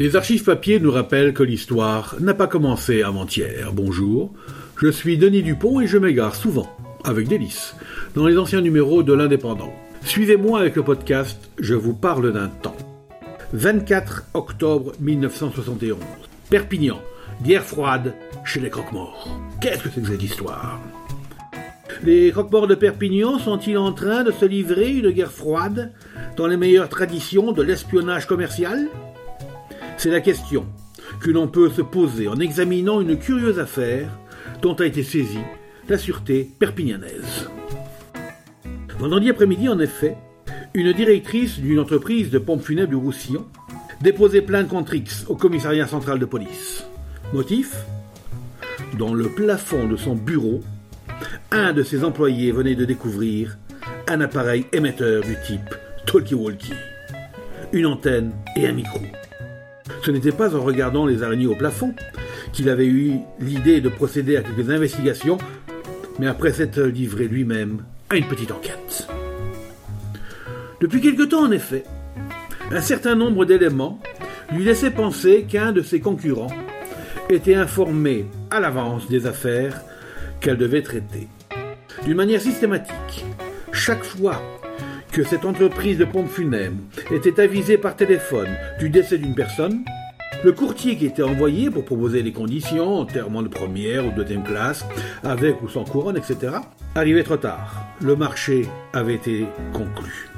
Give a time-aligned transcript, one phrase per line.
[0.00, 3.70] Les archives papier nous rappellent que l'histoire n'a pas commencé avant-hier.
[3.74, 4.32] Bonjour,
[4.78, 6.74] je suis Denis Dupont et je m'égare souvent,
[7.04, 7.74] avec délice,
[8.14, 9.74] dans les anciens numéros de l'Indépendant.
[10.02, 12.78] Suivez-moi avec le podcast Je vous parle d'un temps.
[13.52, 15.98] 24 octobre 1971.
[16.48, 16.98] Perpignan,
[17.44, 19.28] guerre froide chez les croque-morts.
[19.60, 20.80] Qu'est-ce que c'est que cette histoire?
[22.04, 25.92] Les croque-morts de Perpignan sont-ils en train de se livrer une guerre froide
[26.38, 28.88] dans les meilleures traditions de l'espionnage commercial?
[30.00, 30.64] C'est la question
[31.20, 34.08] que l'on peut se poser en examinant une curieuse affaire
[34.62, 35.44] dont a été saisie
[35.90, 37.50] la sûreté perpignanaise.
[38.98, 40.16] Vendredi après-midi, en effet,
[40.72, 43.44] une directrice d'une entreprise de pompes funèbres du Roussillon
[44.00, 46.86] déposait plainte contre X au commissariat central de police.
[47.34, 47.76] Motif?
[48.98, 50.62] Dans le plafond de son bureau,
[51.50, 53.58] un de ses employés venait de découvrir
[54.08, 55.74] un appareil émetteur du type
[56.06, 56.72] talkie-walkie,
[57.74, 58.98] une antenne et un micro.
[60.02, 61.94] Ce n'était pas en regardant les araignées au plafond
[62.52, 65.38] qu'il avait eu l'idée de procéder à quelques investigations,
[66.18, 69.06] mais après s'être livré lui-même à une petite enquête.
[70.80, 71.84] Depuis quelque temps, en effet,
[72.70, 74.00] un certain nombre d'éléments
[74.52, 76.52] lui laissaient penser qu'un de ses concurrents
[77.28, 79.82] était informé à l'avance des affaires
[80.40, 81.28] qu'elle devait traiter.
[82.04, 83.24] D'une manière systématique,
[83.72, 84.40] chaque fois
[85.12, 86.80] que cette entreprise de pompes funèbres
[87.10, 89.84] était avisée par téléphone du décès d'une personne,
[90.42, 94.86] le courtier qui était envoyé pour proposer les conditions, enterrement de première ou deuxième classe,
[95.22, 96.54] avec ou sans couronne, etc.,
[96.94, 97.84] arrivait trop tard.
[98.00, 100.28] Le marché avait été conclu.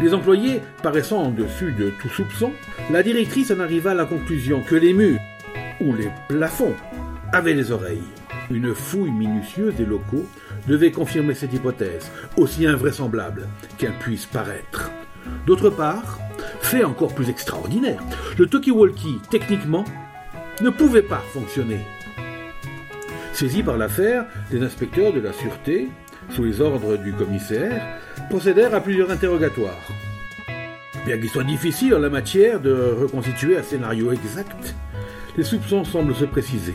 [0.00, 2.52] Les employés paraissant en dessus de tout soupçon,
[2.92, 5.18] la directrice en arriva à la conclusion que les murs
[5.80, 6.74] ou les plafonds
[7.32, 8.02] avaient des oreilles.
[8.50, 10.26] Une fouille minutieuse des locaux
[10.68, 14.90] devait confirmer cette hypothèse, aussi invraisemblable qu'elle puisse paraître.
[15.46, 16.18] D'autre part,
[16.60, 18.02] fait encore plus extraordinaire,
[18.38, 19.84] le talkie-walkie, techniquement,
[20.60, 21.80] ne pouvait pas fonctionner.
[23.32, 25.88] Saisis par l'affaire, les inspecteurs de la sûreté,
[26.30, 27.80] sous les ordres du commissaire,
[28.28, 29.88] procédèrent à plusieurs interrogatoires.
[31.06, 34.74] Bien qu'il soit difficile en la matière de reconstituer un scénario exact,
[35.36, 36.74] les soupçons semblent se préciser.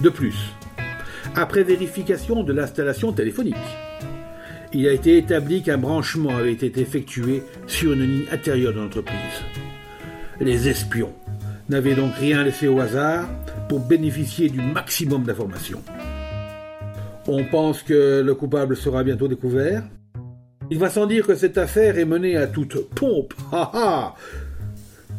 [0.00, 0.52] De plus,
[1.34, 3.54] après vérification de l'installation téléphonique,
[4.72, 9.16] il a été établi qu'un branchement avait été effectué sur une ligne intérieure de l'entreprise.
[10.40, 11.12] Les espions
[11.68, 13.28] n'avaient donc rien laissé au hasard
[13.68, 15.82] pour bénéficier du maximum d'informations.
[17.26, 19.82] On pense que le coupable sera bientôt découvert.
[20.70, 23.34] Il va sans dire que cette affaire est menée à toute pompe.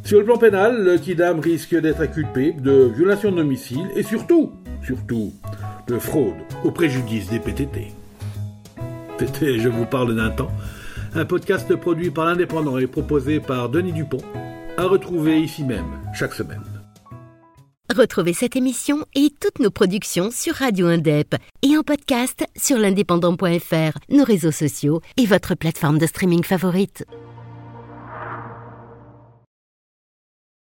[0.03, 4.51] Sur le plan pénal, le Kidam risque d'être inculpé de violation de domicile et surtout,
[4.83, 5.33] surtout,
[5.87, 7.98] de fraude au préjudice des PTT.
[9.21, 10.51] Je vous parle d'un temps,
[11.13, 14.21] un podcast produit par l'Indépendant et proposé par Denis Dupont,
[14.77, 16.63] à retrouver ici même chaque semaine.
[17.93, 23.97] Retrouvez cette émission et toutes nos productions sur Radio Indep et en podcast sur l'indépendant.fr,
[24.09, 27.03] nos réseaux sociaux et votre plateforme de streaming favorite.